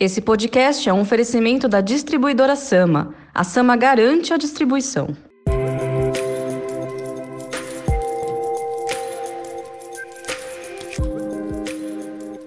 [0.00, 3.16] Esse podcast é um oferecimento da distribuidora Sama.
[3.34, 5.08] A Sama garante a distribuição.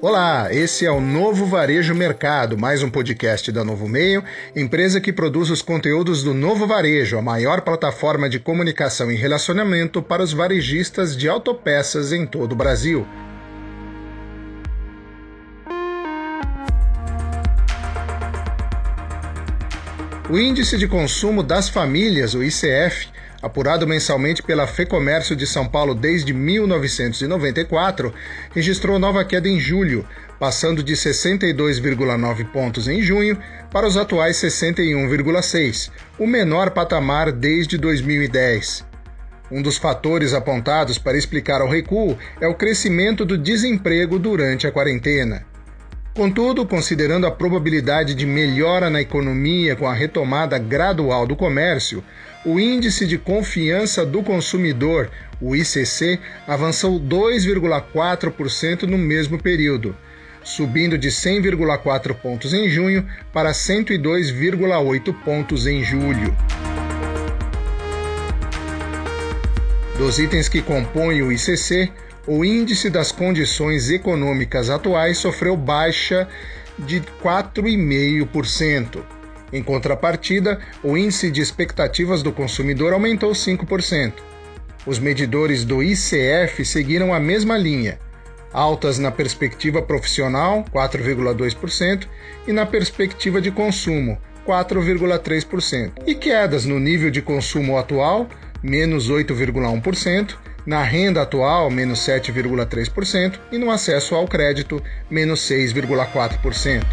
[0.02, 4.24] Olá, esse é o Novo Varejo Mercado, mais um podcast da Novo Meio,
[4.56, 10.02] empresa que produz os conteúdos do Novo Varejo, a maior plataforma de comunicação e relacionamento
[10.02, 13.06] para os varejistas de autopeças em todo o Brasil.
[20.32, 23.10] O Índice de Consumo das Famílias, o ICF,
[23.42, 28.14] apurado mensalmente pela FEComércio de São Paulo desde 1994,
[28.56, 30.08] registrou nova queda em julho,
[30.40, 33.38] passando de 62,9 pontos em junho
[33.70, 38.86] para os atuais 61,6, o menor patamar desde 2010.
[39.52, 44.72] Um dos fatores apontados para explicar o recuo é o crescimento do desemprego durante a
[44.72, 45.51] quarentena.
[46.14, 52.04] Contudo, considerando a probabilidade de melhora na economia com a retomada gradual do comércio,
[52.46, 55.10] o Índice de Confiança do Consumidor,
[55.40, 59.96] o ICC, avançou 2,4% no mesmo período,
[60.44, 66.36] subindo de 100,4 pontos em junho para 102,8 pontos em julho.
[69.98, 71.90] Dos itens que compõem o ICC,
[72.28, 76.28] o índice das condições econômicas atuais sofreu baixa
[76.78, 79.04] de 4,5%.
[79.52, 84.14] Em contrapartida, o índice de expectativas do consumidor aumentou 5%.
[84.86, 88.00] Os medidores do ICF seguiram a mesma linha,
[88.54, 92.08] altas na perspectiva profissional, 4,2%,
[92.48, 98.28] e na perspectiva de consumo, 4,3%, e quedas no nível de consumo atual,
[98.64, 100.36] menos 8,1%,
[100.66, 106.84] na renda atual, menos 7,3%, e no acesso ao crédito, menos 6,4%.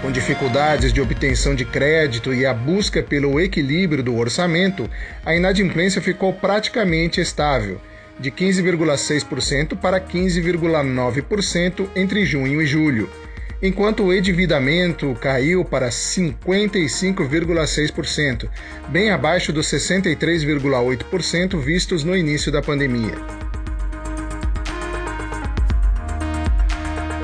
[0.00, 4.90] Com dificuldades de obtenção de crédito e a busca pelo equilíbrio do orçamento,
[5.24, 7.80] a inadimplência ficou praticamente estável,
[8.18, 13.08] de 15,6% para 15,9% entre junho e julho
[13.62, 18.48] enquanto o endividamento caiu para 55,6%,
[18.88, 23.14] bem abaixo dos 63,8% vistos no início da pandemia.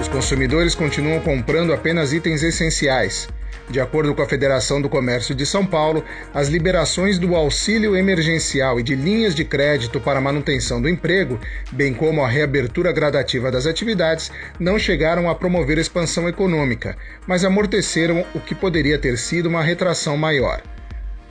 [0.01, 3.29] Os consumidores continuam comprando apenas itens essenciais.
[3.71, 6.03] De acordo com a Federação do Comércio de São Paulo,
[6.33, 11.39] as liberações do auxílio emergencial e de linhas de crédito para manutenção do emprego,
[11.73, 16.97] bem como a reabertura gradativa das atividades, não chegaram a promover expansão econômica,
[17.27, 20.63] mas amorteceram o que poderia ter sido uma retração maior.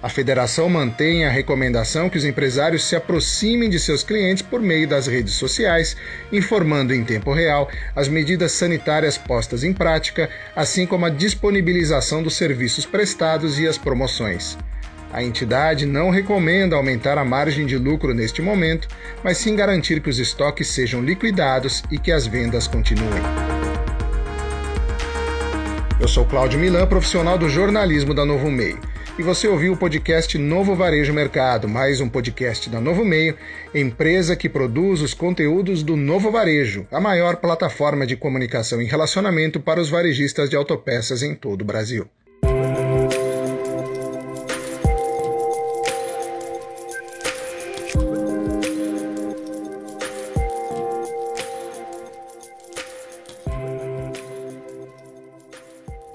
[0.08, 4.88] A federação mantém a recomendação que os empresários se aproximem de seus clientes por meio
[4.88, 5.98] das redes sociais,
[6.32, 12.38] informando em tempo real as medidas sanitárias postas em prática, assim como a disponibilização dos
[12.38, 14.58] serviços prestados e as promoções.
[15.12, 18.88] A entidade não recomenda aumentar a margem de lucro neste momento,
[19.22, 23.24] mas sim garantir que os estoques sejam liquidados e que as vendas continuem.
[26.00, 28.80] Eu sou Cláudio Milan, profissional do jornalismo da Novo Meio
[29.18, 33.36] e você ouviu o podcast Novo Varejo Mercado, mais um podcast da Novo Meio,
[33.74, 39.60] empresa que produz os conteúdos do Novo Varejo, a maior plataforma de comunicação e relacionamento
[39.60, 42.08] para os varejistas de autopeças em todo o Brasil.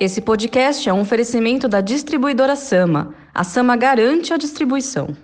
[0.01, 3.15] Esse podcast é um oferecimento da distribuidora Sama.
[3.33, 5.17] A Sama garante a distribuição.